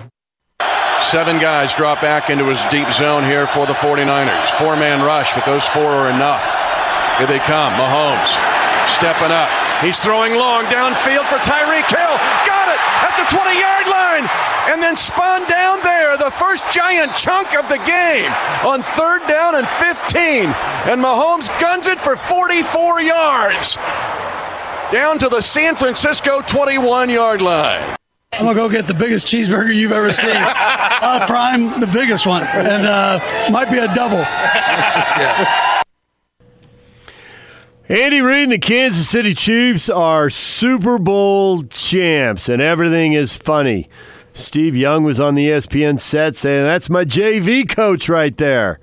[0.99, 4.49] Seven guys drop back into his deep zone here for the 49ers.
[4.57, 6.43] Four man rush, but those four are enough.
[7.17, 7.73] Here they come.
[7.73, 8.31] Mahomes
[8.89, 9.49] stepping up.
[9.81, 12.15] He's throwing long downfield for Tyreek Hill.
[12.49, 14.56] Got it at the 20 yard line.
[14.67, 16.17] And then spun down there.
[16.17, 18.31] The first giant chunk of the game
[18.65, 20.45] on third down and 15.
[20.91, 23.75] And Mahomes guns it for 44 yards.
[24.91, 27.95] Down to the San Francisco 21 yard line.
[28.33, 30.29] I'm gonna go get the biggest cheeseburger you've ever seen.
[30.35, 33.19] uh, prime, the biggest one, and uh,
[33.51, 34.23] might be a double.
[37.89, 43.89] Andy Reid and the Kansas City Chiefs are Super Bowl champs, and everything is funny.
[44.37, 48.79] Steve Young was on the ESPN set saying, That's my JV coach right there.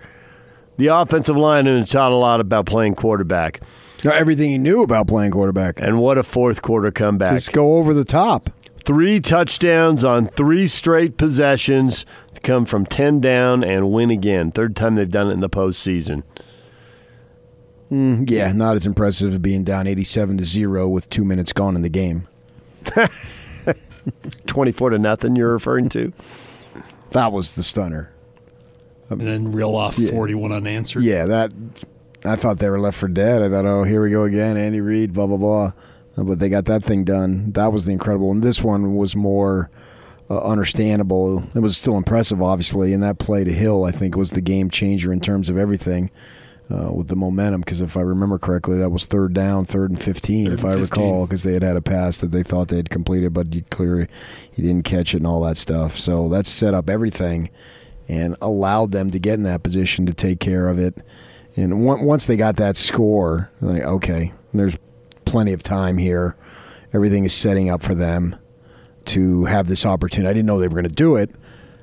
[0.76, 3.60] The offensive line and taught a lot about playing quarterback.
[4.04, 5.80] Everything he knew about playing quarterback.
[5.80, 7.32] And what a fourth quarter comeback.
[7.32, 8.50] Just go over the top.
[8.84, 14.50] Three touchdowns on three straight possessions to come from 10 down and win again.
[14.50, 16.22] Third time they've done it in the postseason.
[17.90, 21.76] Mm, yeah, not as impressive as being down 87 to 0 with two minutes gone
[21.76, 22.26] in the game.
[24.46, 26.12] 24 to nothing, you're referring to?
[27.10, 28.10] That was the stunner.
[29.10, 30.10] And then reel off Yeah.
[30.10, 31.02] 41 unanswered.
[31.04, 31.52] Yeah, that.
[32.24, 33.42] I thought they were left for dead.
[33.42, 35.72] I thought, oh, here we go again, Andy Reid, blah blah blah.
[36.16, 37.52] But they got that thing done.
[37.52, 38.30] That was the incredible.
[38.30, 39.68] And this one was more
[40.30, 41.42] uh, understandable.
[41.54, 42.92] It was still impressive, obviously.
[42.94, 46.10] And that play to Hill, I think, was the game changer in terms of everything.
[46.70, 50.02] Uh, with the momentum, because if I remember correctly, that was third down, third and
[50.02, 50.82] fifteen, Third if and I 15.
[51.04, 53.62] recall, because they had had a pass that they thought they had completed, but you
[53.70, 54.06] clearly
[54.50, 55.94] he didn't catch it and all that stuff.
[55.94, 57.50] So that set up everything
[58.08, 60.96] and allowed them to get in that position to take care of it.
[61.54, 64.78] And on- once they got that score, like okay, there's
[65.26, 66.34] plenty of time here.
[66.94, 68.36] Everything is setting up for them
[69.06, 70.30] to have this opportunity.
[70.30, 71.28] I didn't know they were going to do it.
[71.28, 71.36] It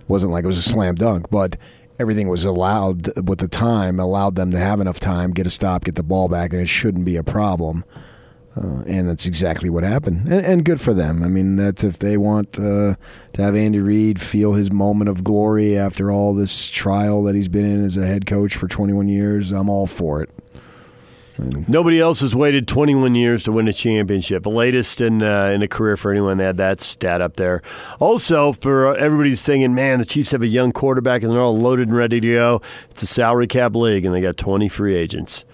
[0.09, 1.55] wasn't like it was a slam dunk, but
[2.01, 5.85] everything was allowed with the time, allowed them to have enough time, get a stop,
[5.85, 7.85] get the ball back, and it shouldn't be a problem.
[8.57, 11.23] Uh, and that's exactly what happened, and, and good for them.
[11.23, 12.95] I mean, that's if they want uh,
[13.31, 17.47] to have Andy Reid feel his moment of glory after all this trial that he's
[17.47, 19.53] been in as a head coach for 21 years.
[19.53, 20.29] I'm all for it.
[21.37, 24.43] Nobody else has waited 21 years to win a championship.
[24.43, 26.37] The latest in uh, in a career for anyone.
[26.37, 27.61] that had that stat up there.
[27.99, 31.87] Also, for everybody's thinking, man, the Chiefs have a young quarterback and they're all loaded
[31.87, 32.61] and ready to go.
[32.89, 35.45] It's a salary cap league, and they got 20 free agents.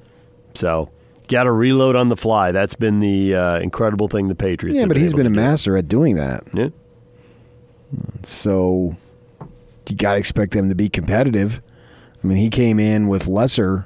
[0.55, 0.89] So,
[1.27, 2.51] got to reload on the fly.
[2.51, 4.79] That's been the uh, incredible thing the Patriots.
[4.79, 5.35] Yeah, but he's able been a do.
[5.35, 6.43] master at doing that.
[6.53, 6.69] Yeah.
[8.23, 8.97] So
[9.87, 11.61] you got to expect them to be competitive.
[12.23, 13.85] I mean, he came in with lesser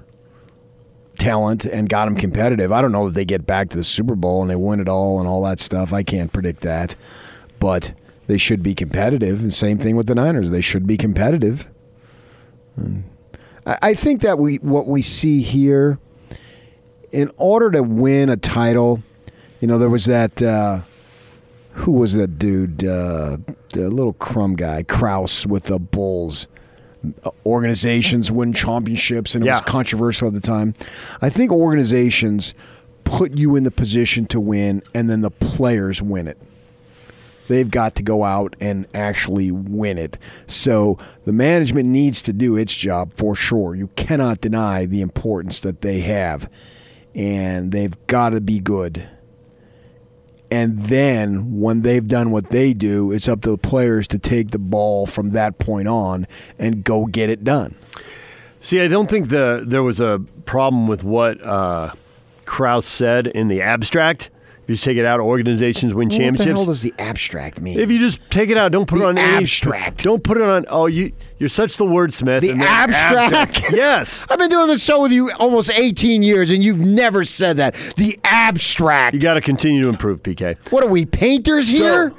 [1.22, 2.72] talent and got them competitive.
[2.72, 4.90] I don't know that they get back to the Super Bowl and they win it
[4.90, 5.94] all and all that stuff.
[5.94, 6.96] I can't predict that.
[7.60, 7.94] But
[8.28, 9.42] they should be competitive.
[9.42, 10.50] And same thing with the Niners.
[10.50, 11.70] They should be competitive.
[13.66, 16.00] I think that we what we see here,
[17.12, 19.04] in order to win a title,
[19.60, 20.42] you know, there was that.
[20.42, 20.82] Uh,
[21.74, 22.84] who was that dude?
[22.84, 23.38] Uh,
[23.70, 26.48] the little crumb guy, Krause with the Bulls.
[27.46, 29.56] Organizations win championships, and it Yeah.
[29.56, 30.74] was controversial at the time.
[31.22, 32.54] I think organizations
[33.04, 36.38] put you in the position to win, and then the players win it.
[37.48, 40.18] They've got to go out and actually win it.
[40.48, 43.76] So the management needs to do its job for sure.
[43.76, 46.48] You cannot deny the importance that they have,
[47.14, 49.04] and they've got to be good
[50.52, 54.52] And then when they've done what they do, it's up to the players to take
[54.52, 56.28] the ball from that point on
[56.60, 57.76] and go get it done.
[58.60, 61.94] See, I don't think the there was a problem with what uh,
[62.46, 64.30] Krause said in the abstract.
[64.64, 66.40] If you just take it out, organizations win championships.
[66.40, 67.80] What the hell does the abstract mean?
[67.80, 70.04] If you just take it out, don't put The it on any- abstract.
[70.04, 70.66] Don't put it on.
[70.70, 72.42] Oh, you you're such the wordsmith.
[72.42, 73.72] The then abstract?
[73.74, 74.28] yes.
[74.30, 77.74] I've been doing this show with you almost 18 years, and you've never said that.
[77.98, 79.16] The abstract.
[79.16, 80.56] You got to continue to improve, PK.
[80.72, 82.14] What are we, painters here?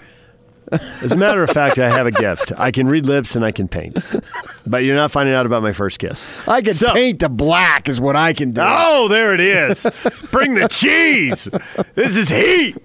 [0.73, 2.53] As a matter of fact, I have a gift.
[2.57, 3.99] I can read lips and I can paint.
[4.67, 6.27] But you're not finding out about my first kiss.
[6.49, 8.63] I can So- paint the black, is what I can do.
[8.65, 9.87] Oh, there it is.
[10.31, 11.49] Bring the cheese.
[11.95, 12.77] This is heat.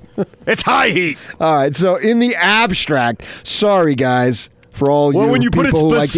[0.45, 1.17] It's high heat.
[1.39, 5.65] All right, so in the abstract, sorry guys for all Well, you when you put
[5.67, 6.09] it who like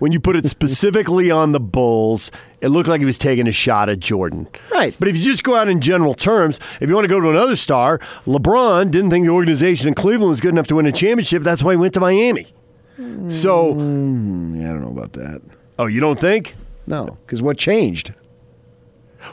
[0.00, 2.30] when you put it specifically on the Bulls,
[2.60, 4.48] it looked like he was taking a shot at Jordan.
[4.70, 4.96] Right.
[4.98, 7.30] But if you just go out in general terms, if you want to go to
[7.30, 10.92] another star, LeBron didn't think the organization in Cleveland was good enough to win a
[10.92, 11.42] championship.
[11.42, 12.48] That's why he went to Miami.
[13.28, 15.40] So, hmm, Yeah, I don't know about that.
[15.78, 16.56] oh, you don't think?
[16.86, 18.12] No, because what changed?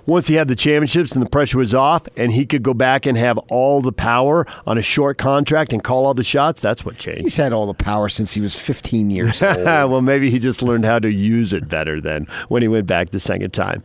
[0.06, 3.06] Once he had the championships and the pressure was off, and he could go back
[3.06, 6.84] and have all the power on a short contract and call all the shots, that's
[6.86, 7.22] what changed.
[7.22, 9.64] He's had all the power since he was 15 years old.
[9.64, 13.12] well, maybe he just learned how to use it better then when he went back
[13.12, 13.84] the second time.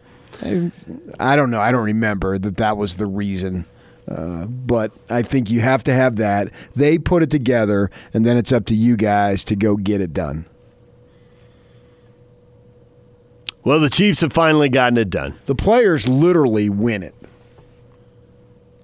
[1.18, 1.60] I don't know.
[1.60, 3.66] I don't remember that that was the reason.
[4.08, 6.50] Uh, but I think you have to have that.
[6.74, 10.12] They put it together, and then it's up to you guys to go get it
[10.12, 10.46] done.
[13.62, 15.34] Well, the Chiefs have finally gotten it done.
[15.46, 17.14] The players literally win it.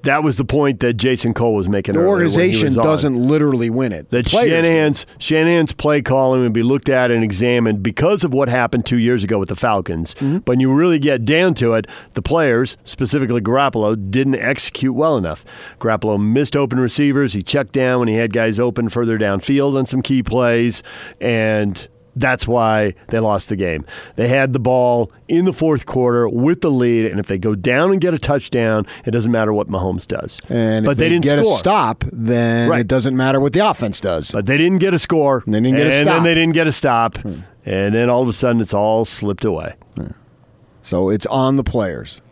[0.03, 1.95] That was the point that Jason Cole was making.
[1.95, 4.09] The earlier when he organization doesn't literally win it.
[4.11, 4.63] That The players win.
[4.63, 8.99] Shanahan's Shanahan's play calling would be looked at and examined because of what happened two
[8.99, 10.15] years ago with the Falcons.
[10.15, 10.39] Mm-hmm.
[10.39, 15.17] But when you really get down to it, the players, specifically Garoppolo, didn't execute well
[15.17, 15.45] enough.
[15.81, 17.33] Garoppolo missed open receivers.
[17.33, 20.85] He checked down when he had guys open further downfield on some key plays,
[21.21, 23.85] and that's why they lost the game.
[24.17, 27.55] They had the ball in the fourth quarter with the lead, and if they go
[27.55, 30.41] down and get a touchdown, it doesn't matter what Mahomes does.
[30.49, 31.55] And but if they, didn't get score.
[31.55, 32.81] a stop, then Right.
[32.81, 34.31] it doesn't matter what the offense does.
[34.33, 35.43] But they didn't get a score.
[35.45, 36.03] And they didn't get a stop.
[36.07, 36.15] Hmm.
[36.15, 37.19] then they didn't get a stop.
[37.25, 39.75] And then all of a sudden, it's all slipped away.
[40.81, 42.23] So it's on the players.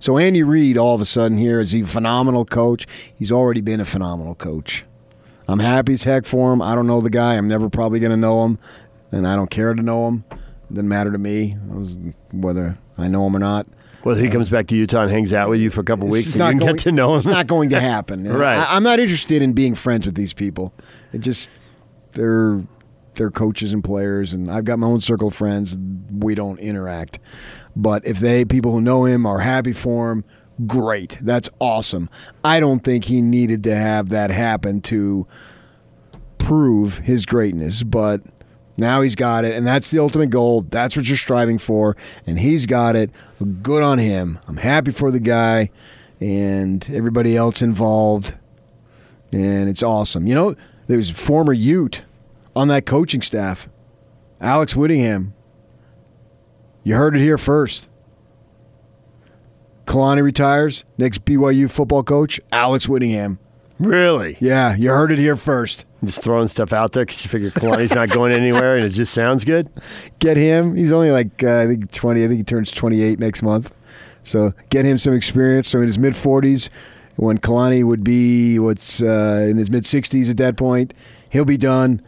[0.00, 2.86] So Andy Reid, all of a sudden, here is he a phenomenal coach?
[3.16, 4.84] He's already been a phenomenal coach.
[5.52, 6.62] I'm happy as heck for him.
[6.62, 7.34] I don't know the guy.
[7.34, 8.58] I'm never probably going to know him,
[9.10, 10.24] and I don't care to know him.
[10.70, 11.52] Doesn't matter to me
[12.32, 13.66] whether I know him or not.
[14.02, 16.34] Whether he comes back to Utah and hangs out with you for a couple weeks
[16.34, 17.18] and you can going- get to know him.
[17.18, 18.26] It's not going to happen.
[18.26, 18.56] Right.
[18.56, 20.72] I, I'm not interested in being friends with these people.
[21.12, 21.50] It just
[22.12, 22.62] they're
[23.14, 25.76] they're coaches and players, and I've got my own circle of friends.
[26.10, 27.18] We don't interact.
[27.76, 30.24] But if they people who know him are happy for him,
[30.66, 31.18] great.
[31.20, 32.08] That's awesome.
[32.44, 35.26] I don't think he needed to have that happen to
[36.38, 38.20] prove his greatness, but
[38.76, 40.62] now he's got it, and that's the ultimate goal.
[40.62, 43.10] That's what you're striving for, and he's got it.
[43.62, 44.38] Good on him.
[44.48, 45.70] I'm happy for the guy
[46.20, 48.36] and everybody else involved,
[49.32, 50.26] and it's awesome.
[50.26, 52.02] You know, there's a former Ute
[52.54, 53.68] on that coaching staff,
[54.40, 55.34] Alex Whittingham.
[56.84, 57.88] You heard it here first.
[59.86, 60.84] Kalani retires.
[60.98, 63.38] Next BYU football coach, Alex Whittingham.
[63.78, 64.36] Really?
[64.40, 65.86] Yeah, you heard it here first.
[66.04, 69.12] Just throwing stuff out there because you figure Kalani's not going anywhere and it just
[69.12, 69.68] sounds good?
[70.18, 70.76] get him.
[70.76, 72.24] He's only like uh, I think twenty.
[72.24, 73.76] I think he turns twenty eight next month.
[74.22, 75.68] So get him some experience.
[75.68, 76.70] So in his mid forties,
[77.16, 80.94] when Kalani would be what's uh, in his mid sixties at that point,
[81.30, 82.00] he'll be done.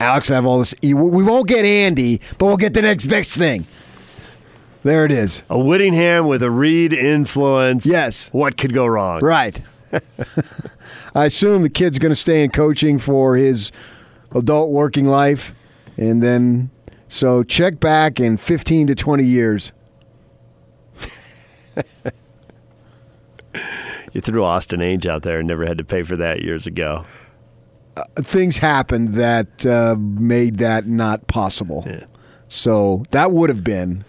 [0.00, 0.74] Alex will have all this.
[0.82, 3.66] We won't get Andy, but we'll get the next best thing.
[4.82, 5.42] There it is.
[5.50, 7.84] A Whittingham with a Reid influence.
[7.86, 8.28] Yes.
[8.32, 9.20] What could go wrong?
[9.20, 9.60] Right.
[11.14, 13.72] I assume the kid's going to stay in coaching for his
[14.34, 15.54] adult working life,
[15.96, 16.70] and then
[17.08, 19.72] so check back in fifteen to twenty years.
[24.12, 27.04] You threw Austin Ainge out there and never had to pay for that years ago.
[28.16, 31.86] things happened that uh, made that not possible.
[32.48, 34.04] So that would have been.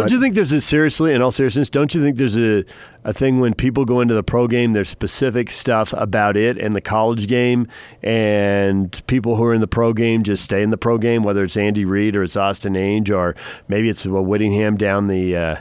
[0.00, 2.64] Don't you think there's a seriously, in all seriousness, don't you think there's a,
[3.04, 6.74] a thing when people go into the pro game, there's specific stuff about it and
[6.74, 7.68] the college game,
[8.02, 11.44] and people who are in the pro game just stay in the pro game, whether
[11.44, 13.34] it's Andy Reid or it's Austin Ainge or
[13.68, 15.56] maybe it's a Whittingham down the uh,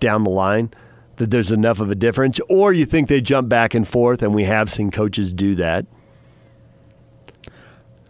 [0.00, 0.70] down the line,
[1.16, 4.34] that there's enough of a difference, or you think they jump back and forth, and
[4.34, 5.86] we have seen coaches do that.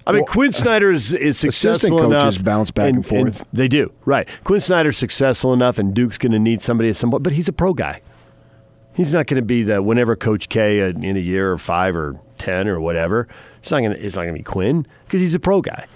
[0.07, 2.45] I mean, Well, Quinn Snyder is, is successful coaches enough.
[2.45, 3.45] bounce back and forth.
[3.53, 4.29] they do, right.
[4.45, 7.49] Quinn Snyder's successful enough, and Duke's going to need somebody at some point, but he's
[7.49, 8.01] a pro guy.
[8.95, 11.97] He's not going to be the whenever Coach K in in a year or five
[11.97, 13.27] or ten or whatever.
[13.59, 14.05] It's not going to.
[14.05, 15.87] It's not going to be Quinn because he's a pro guy.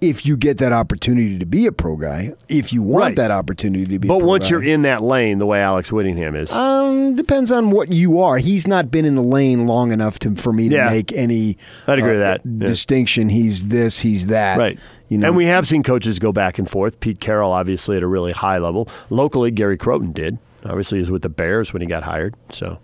[0.00, 3.16] If you get that opportunity to be a pro guy, if you want Right.
[3.16, 5.90] that opportunity to be, a But once guy, you're in that lane, the way Alex
[5.90, 8.38] Whittingham is, Um, depends on what you are.
[8.38, 10.88] He's not been in the lane long enough to for me to Yeah.
[10.90, 11.56] make any.
[11.88, 12.40] I'd agree with uh, that.
[12.44, 12.66] Yeah.
[12.66, 13.28] distinction.
[13.28, 14.00] He's this.
[14.00, 14.56] He's that.
[14.58, 14.78] right?
[15.08, 15.28] You know.
[15.28, 17.00] and we have seen coaches go back and forth.
[17.00, 18.88] Pete Carroll, obviously, at a really high level.
[19.10, 20.38] Locally, Gary Crowton did.
[20.64, 22.34] Obviously, he was with the Bears when he got hired.
[22.50, 22.78] So,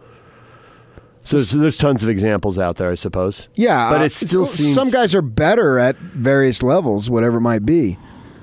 [1.24, 3.48] so there's, there's tons of examples out there, I suppose.
[3.54, 7.38] Yeah, but uh, it still s- seems some guys are better at various levels, whatever
[7.38, 7.98] it might be.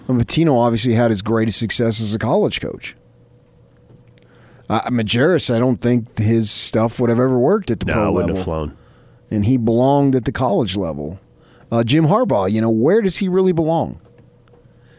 [0.08, 2.96] And Pitino obviously had his greatest success as a college coach.
[4.70, 8.04] Uh, Majerus, I don't think his stuff would have ever worked at the no, pro
[8.06, 8.78] I wouldn't have flown.
[9.30, 11.20] and he belonged at the college level.
[11.72, 14.02] Uh, Jim Harbaugh, you know, where does he really belong?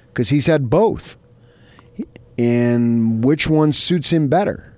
[0.08, 1.16] Because he's had both,
[2.38, 4.71] and which one suits him better?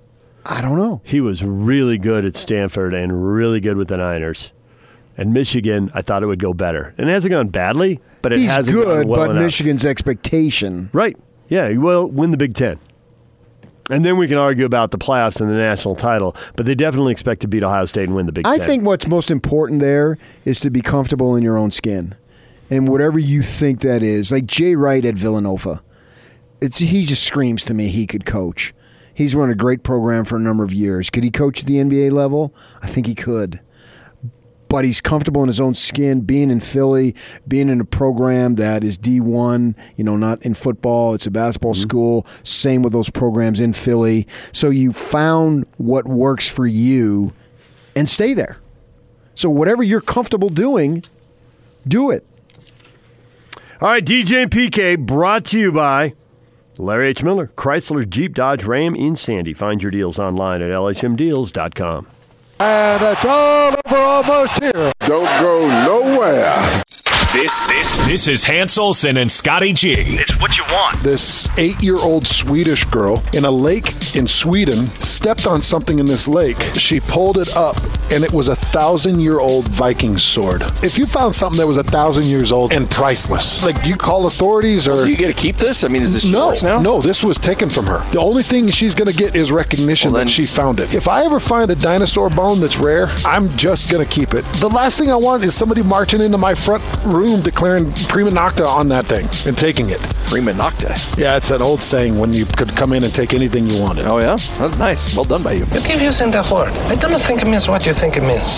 [0.45, 1.01] I don't know.
[1.03, 4.51] He was really good at Stanford and really good with the Niners.
[5.17, 6.93] And Michigan, I thought it would go better.
[6.97, 9.43] And it hasn't gone badly, but it he's hasn't good, gone well but enough.
[9.43, 11.17] Michigan's expectation Right.
[11.47, 12.79] Yeah, he will win the Big Ten.
[13.89, 17.11] And then we can argue about the playoffs and the national title, but they definitely
[17.11, 18.65] expect to beat Ohio State and win the Big I Ten.
[18.65, 22.15] think what's most important there is to be comfortable in your own skin,
[22.71, 24.31] and whatever you think that is.
[24.31, 25.83] Like Jay Wright at Villanova,
[26.61, 28.73] it's he just screams to me he could coach.
[29.15, 31.09] He's run a great program for a number of years.
[31.09, 32.53] Could he coach at the NBA level?
[32.81, 33.61] I think he could.
[34.67, 37.15] But he's comfortable in his own skin, being in Philly,
[37.47, 41.71] being in a program that is D1, you know, not in football, it's a basketball
[41.71, 41.81] mm-hmm.
[41.81, 42.27] school.
[42.43, 44.27] Same with those programs in Philly.
[44.51, 47.31] So you found what works for you
[47.95, 48.57] and stay there.
[49.33, 51.05] So whatever you're comfortable doing,
[51.87, 52.25] do it.
[53.79, 56.15] All right, DJ and PK brought to you by
[56.77, 57.23] Larry H.
[57.23, 59.53] Miller, Chrysler, Jeep, Dodge, Ram in Sandy.
[59.53, 62.07] Find your deals online at lhmdeals.com.
[62.59, 64.91] And it's all over almost here.
[64.99, 66.83] Don't go nowhere.
[67.35, 69.93] This this this is Hans Olsen and Scotty G.
[69.97, 70.97] It's what you want.
[71.01, 76.05] This eight year old Swedish girl in a lake in Sweden stepped on something in
[76.05, 76.57] this lake.
[76.75, 77.75] She pulled it up,
[78.09, 80.61] and it was a thousand year old Viking sword.
[80.81, 83.97] If you found something that was a thousand years old and priceless, like do you
[83.97, 85.03] call authorities or.
[85.03, 85.83] Do you get to keep this?
[85.83, 86.79] I mean, is this no, yours now?
[86.81, 87.99] no, this was taken from her.
[88.11, 90.95] The only thing she's going to get is recognition Well, then- that she found it.
[90.95, 94.45] If I ever find a dinosaur bone that's rare, I'm just going to keep it.
[94.61, 98.65] The last thing I want is somebody marching into my front room declaring prima nocta
[98.65, 99.99] on that thing and taking it.
[100.27, 100.91] Prima nocta.
[101.17, 104.05] Yeah, it's an old saying when you could come in and take anything you wanted.
[104.05, 105.15] Oh yeah, that's nice.
[105.15, 105.65] Well done by you.
[105.73, 106.73] You keep using that word.
[106.91, 108.57] I don't think it means what you think it means.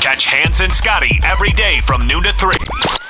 [0.00, 2.56] Catch Hans and Scotty every day from noon to 3.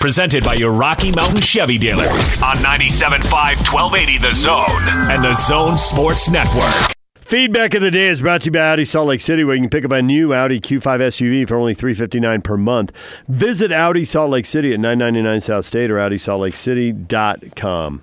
[0.00, 3.22] Presented by your Rocky Mountain Chevy dealers on 97.5
[3.72, 6.99] 1280 The Zone and The Zone Sports Network.
[7.30, 9.60] Feedback of the day is brought to you by Audi Salt Lake City, where you
[9.60, 12.90] can pick up a new Audi Q5 SUV for only 359 per month.
[13.28, 18.02] Visit Audi Salt Lake City at 999 South State or AudiSaltLakeCity.com.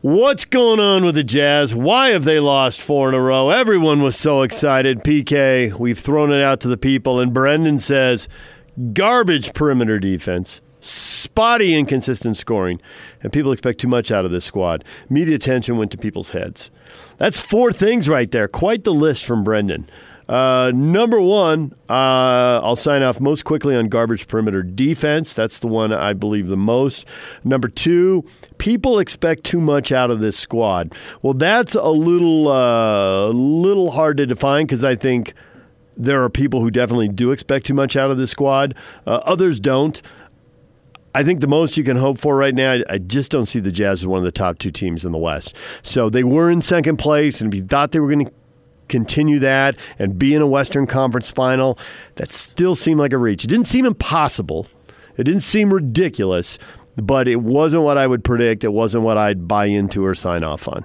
[0.00, 1.76] What's going on with the Jazz?
[1.76, 3.50] Why have they lost four in a row?
[3.50, 5.04] Everyone was so excited.
[5.04, 8.28] PK, we've thrown it out to the people, and Brendan says
[8.94, 12.80] garbage perimeter defense, spotty, inconsistent scoring,
[13.22, 14.84] and people expect too much out of this squad.
[15.08, 16.70] Media attention went to people's heads.
[17.18, 18.48] That's four things right there.
[18.48, 19.88] Quite the list from Brendan.
[20.28, 25.32] Uh, number one, uh, I'll sign off most quickly on garbage perimeter defense.
[25.32, 27.06] That's the one I believe the most.
[27.44, 28.24] Number two,
[28.58, 30.94] people expect too much out of this squad.
[31.22, 35.32] Well, that's a little, uh, little hard to define because I think
[35.96, 38.74] there are people who definitely do expect too much out of this squad.
[39.06, 40.02] Uh, others don't.
[41.16, 43.72] I think the most you can hope for right now, I- just don't see the
[43.72, 45.54] Jazz as one of the top two teams in the West.
[45.82, 48.32] So they were in second place, and if you thought they were going to
[48.88, 51.78] continue that and be in a Western Conference final,
[52.16, 53.44] that still seemed like a reach.
[53.44, 54.66] It didn't seem impossible.
[55.16, 56.58] It didn't seem ridiculous,
[56.96, 58.62] but it wasn't what I would predict.
[58.62, 60.84] It wasn't what I'd buy into or sign off on.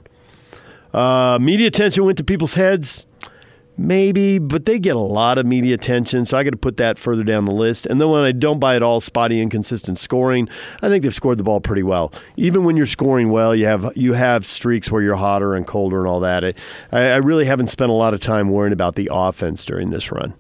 [0.94, 3.06] Uh, media attention went to people's heads.
[3.78, 7.00] Maybe, but they get a lot of media attention, so I got to put that
[7.00, 7.86] further down the list.
[7.86, 10.50] And then when I don't buy it all, spotty, inconsistent scoring,
[10.82, 12.14] I think they've scored the ball pretty well.
[12.36, 16.00] Even when you're scoring well, you have you have streaks where you're hotter and colder
[16.00, 16.44] and all that.
[16.44, 16.54] I,
[16.92, 20.34] I really haven't spent a lot of time worrying about the offense during this run.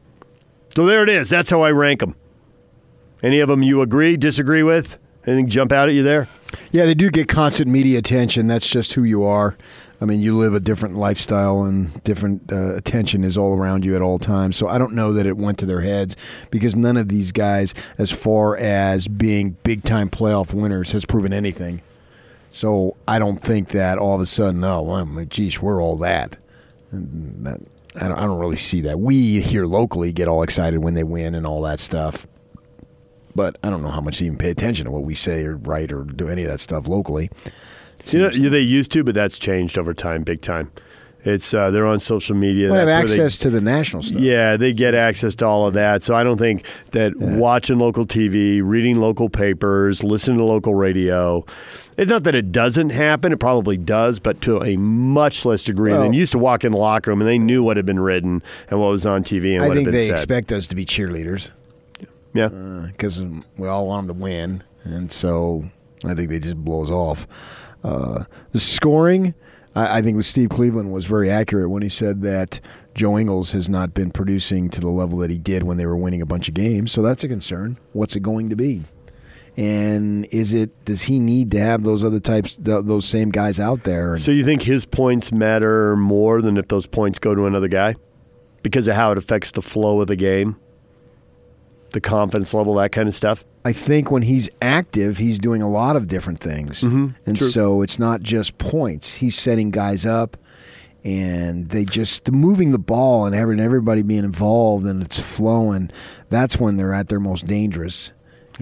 [0.76, 1.30] So there it is.
[1.30, 2.16] That's how I rank them.
[3.24, 4.98] Any of them you agree, disagree with?
[5.26, 6.28] Anything jump out at you there?
[6.72, 8.48] Yeah, they do get constant media attention.
[8.48, 9.58] That's just who you are.
[10.02, 13.95] I mean, you live a different lifestyle, and different uh, attention is all around you
[13.95, 14.58] at all times.
[14.58, 16.18] So I don't know that it went to their heads
[16.49, 21.34] because none of these guys, as far as being big time playoff winners, has proven
[21.34, 21.82] anything.
[22.49, 26.36] So I don't think that all of a sudden, oh, well, geez, we're all that.
[26.91, 27.62] That,
[27.95, 28.99] I don't, I don't really see that.
[28.99, 32.26] We here locally get all excited when they win and all that stuff.
[33.36, 35.56] But I don't know how much they even pay attention to what we say or
[35.58, 37.30] write or do any of that stuff locally.
[38.06, 40.72] You know, yeah, they used to, but that's changed over time, big time.
[41.24, 42.72] It's uh, they're on social media.
[42.72, 44.20] Well, they have where they- access to the national stuff.
[44.20, 46.04] Yeah, they get access to all of that.
[46.04, 51.45] So I don't think that watching local TV, reading local papers, listening to local radio,
[51.95, 53.32] it's not that it doesn't happen.
[53.32, 56.72] It probably does, but to a much less degree Well- than used to walk in
[56.72, 58.41] the locker room and they knew what had been written
[58.72, 60.14] and what was on TV and I what think had been they said.
[60.14, 61.52] expect us to be cheerleaders.
[62.34, 62.47] Yeah.
[62.88, 63.24] Because
[63.58, 64.64] we all want them to win.
[64.86, 65.66] And so
[66.04, 67.28] I think they just blow us off.
[67.84, 69.34] Uh, the scoring,
[69.76, 72.60] I, I think with Steve Cleveland was very accurate when he said that
[72.94, 75.98] Joe Ingles has not been producing to the level that he did when they were
[75.98, 76.92] winning a bunch of games.
[76.92, 77.78] So that's a concern.
[77.94, 78.84] What's it going to be?
[79.58, 80.86] And is it?
[80.86, 84.18] Does he need to have those other types, th- those same guys out there?
[84.18, 87.96] So you think his points matter more than if those points go to another guy
[88.64, 90.56] because of how it affects the flow of the game,
[91.92, 93.44] the confidence level, that kind of stuff?
[93.64, 96.82] I think when he's active, he's doing a lot of different things.
[96.82, 97.48] Mhm, And true.
[97.48, 99.16] so it's not just points.
[99.16, 100.36] He's setting guys up
[101.04, 105.89] and they just moving the ball and having everybody being involved and it's flowing.
[106.30, 108.12] That's when they're at their most dangerous.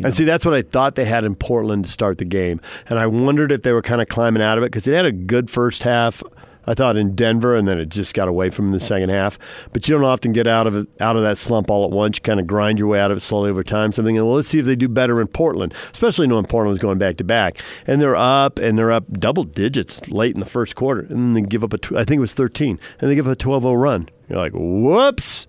[0.01, 2.61] And see, that's what I thought they had in Portland to start the game.
[2.89, 5.05] And I wondered if they were kind of climbing out of it because they had
[5.05, 6.23] a good first half.
[6.69, 9.09] I thought in Denver, and then it just got away from them in the second
[9.09, 9.39] half.
[9.73, 12.17] But you don't often get out of it, out of that slump all at once.
[12.17, 13.91] You kind of grind your way out of it slowly over time.
[13.91, 16.77] So I'm well, let's see if they do better in Portland, especially knowing Portland was
[16.77, 17.57] going back to back.
[17.87, 21.33] And they're up, and they're up double digits late in the first quarter, and then
[21.33, 23.43] they give up a, tw- I think it was 13, and they give up a
[23.43, 24.07] 12-0 run.
[24.29, 25.47] You're like, whoops.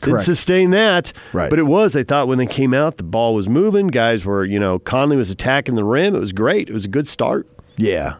[0.00, 1.12] Didn't sustain that.
[1.34, 1.50] Right.
[1.50, 3.88] But it was, I thought, when they came out, the ball was moving.
[3.88, 6.14] Guys were, you know, Conley was attacking the rim.
[6.14, 6.70] It was great.
[6.70, 7.46] It was a good start.
[7.76, 8.14] Yeah.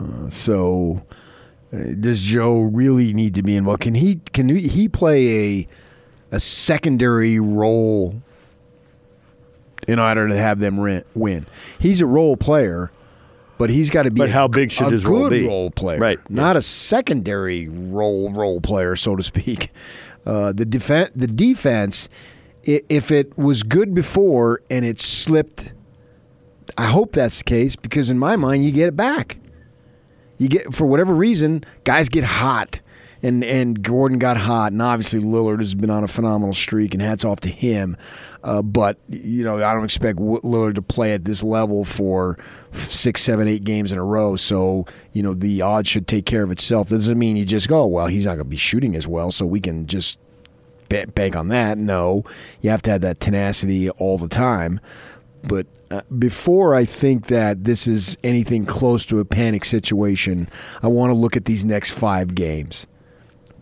[0.00, 1.02] Uh, so
[1.72, 3.82] uh, does Joe really need to be involved?
[3.82, 5.66] Can he can he, play a
[6.32, 8.22] a secondary role
[9.86, 11.46] in order to have them rin- win?
[11.78, 12.90] He's a role player,
[13.58, 14.18] but he's got to be.
[14.18, 15.46] But a- how big should a his role be?
[15.46, 16.18] Role player, Right.
[16.30, 19.70] Not a secondary role role player, so to speak.
[20.26, 22.08] Uh, the defense, the defense,
[22.62, 25.72] if it was good before and it slipped,
[26.76, 29.38] I hope that's the case because in my mind, you get it back.
[30.40, 32.80] You get for whatever reason, guys get hot,
[33.22, 37.02] and and Gordon got hot, and obviously Lillard has been on a phenomenal streak, and
[37.02, 37.94] hats off to him.
[38.42, 42.38] Uh, but you know, I don't expect Lillard to play at this level for
[42.72, 44.34] six, seven, eight games in a row.
[44.36, 46.88] So you know, the odds should take care of itself.
[46.88, 49.44] Doesn't mean you just go, well, he's not going to be shooting as well, so
[49.44, 50.18] we can just
[50.88, 51.76] bank on that.
[51.76, 52.24] No,
[52.62, 54.80] you have to have that tenacity all the time.
[55.42, 60.48] But uh, before I think that this is anything close to a panic situation,
[60.82, 62.86] I want to look at these next five games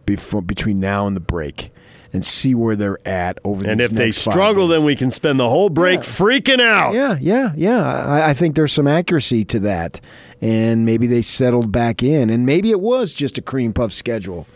[0.04, 1.70] before between now and the break
[2.12, 3.68] and see where they're at over.
[3.68, 4.78] And if they struggle, games.
[4.78, 6.94] then we can spend the whole break freaking out.
[6.94, 8.04] Yeah, yeah, yeah.
[8.04, 10.00] I, I think there's some accuracy to that,
[10.40, 14.46] and maybe they settled back in, and maybe it was just a cream puff schedule.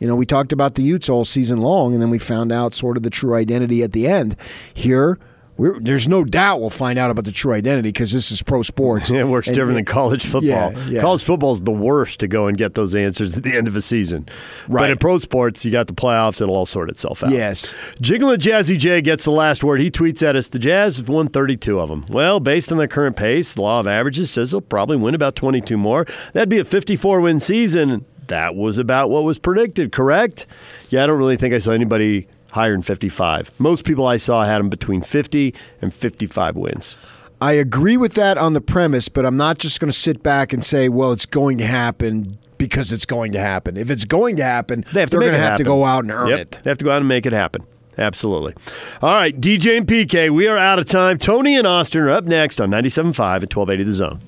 [0.00, 2.74] You know, we talked about the Utes all season long, and then we found out
[2.74, 4.36] sort of the true identity at the end.
[4.72, 5.18] Here,
[5.58, 8.62] we're, there's no doubt we'll find out about the true identity because this is pro
[8.62, 9.10] sports.
[9.18, 10.72] It works And- different than college football.
[10.72, 11.00] Yeah, yeah.
[11.02, 13.76] College football is the worst to go and get those answers at the end of
[13.76, 14.26] a season.
[14.68, 14.90] But Right.
[14.90, 16.40] in pro sports, you got the playoffs.
[16.40, 17.32] It'll all sort itself out.
[17.32, 17.74] Yes.
[18.00, 19.80] Jiggle and Jazzy J gets the last word.
[19.80, 22.06] He tweets at us, the Jazz have won 32 of them.
[22.08, 25.34] Well, based on their current pace, the law of averages says they'll probably win about
[25.34, 26.06] 22 more.
[26.32, 28.04] That'd be a 54-win season.
[28.28, 30.46] That was about what was predicted, correct?
[30.90, 33.50] Yeah, I don't really think I saw anybody higher than 55.
[33.58, 36.96] Most people I saw had them between 50 and 55 wins.
[37.40, 40.52] I agree with that on the premise, but I'm not just going to sit back
[40.52, 43.76] and say, well, it's going to happen because it's going to happen.
[43.76, 46.02] If it's going to happen, They have to they're going to have to go out
[46.04, 46.38] and earn Yep.
[46.40, 46.58] it.
[46.64, 47.62] They have to go out and make it happen.
[47.96, 48.54] Absolutely.
[49.02, 51.18] All right, DJ and PK, we are out of time.
[51.18, 52.98] Tony and Austin are up next on 97.5
[53.42, 54.20] at 1280 The Zone.